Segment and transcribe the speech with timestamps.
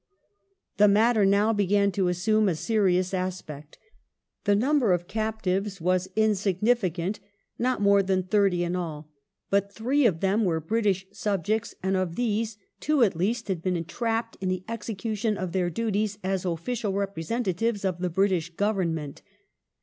[0.77, 3.77] The matter now began to assume a serious aspect.
[4.45, 7.19] The number of captives was insignificant—
[7.59, 9.11] not more than thirty in all—
[9.51, 13.77] but three of them were British subjects, and of these two at least had been
[13.77, 19.21] entrapped in the execution of their duties as official representatives of the British Government.